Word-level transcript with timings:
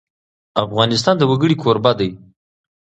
افغانستان 0.65 1.15
د 1.19 1.23
وګړي 1.31 1.55
کوربه 1.61 1.91
دی. 1.99 2.09